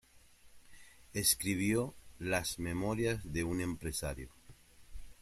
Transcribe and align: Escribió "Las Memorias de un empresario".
Escribió 1.13 1.93
"Las 2.17 2.57
Memorias 2.57 3.19
de 3.23 3.43
un 3.43 3.61
empresario". 3.61 4.29